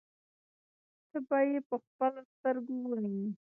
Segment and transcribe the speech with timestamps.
[1.09, 3.27] ته به يې په خپلو سترګو ووینې.